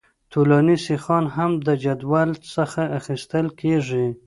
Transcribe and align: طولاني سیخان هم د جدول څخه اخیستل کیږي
طولاني 0.31 0.75
سیخان 0.87 1.25
هم 1.35 1.51
د 1.67 1.69
جدول 1.83 2.29
څخه 2.53 2.81
اخیستل 2.99 3.45
کیږي 3.59 4.05